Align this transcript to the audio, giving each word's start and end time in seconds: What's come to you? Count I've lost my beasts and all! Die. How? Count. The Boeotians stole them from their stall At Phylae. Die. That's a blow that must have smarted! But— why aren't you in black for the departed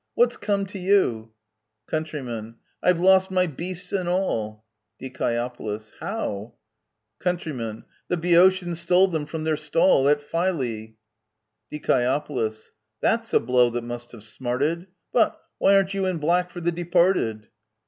What's 0.15 0.35
come 0.35 0.65
to 0.65 0.79
you? 0.79 1.31
Count 1.87 2.11
I've 2.81 2.99
lost 2.99 3.29
my 3.29 3.45
beasts 3.45 3.91
and 3.93 4.09
all! 4.09 4.65
Die. 4.99 5.09
How? 5.99 6.53
Count. 7.19 7.83
The 8.07 8.17
Boeotians 8.17 8.79
stole 8.79 9.09
them 9.09 9.27
from 9.27 9.43
their 9.43 9.55
stall 9.57 10.09
At 10.09 10.19
Phylae. 10.21 10.95
Die. 11.71 12.49
That's 12.99 13.33
a 13.35 13.39
blow 13.39 13.69
that 13.69 13.83
must 13.83 14.11
have 14.13 14.23
smarted! 14.23 14.87
But— 15.13 15.39
why 15.59 15.75
aren't 15.75 15.93
you 15.93 16.07
in 16.07 16.17
black 16.17 16.49
for 16.49 16.61
the 16.61 16.71
departed 16.71 17.49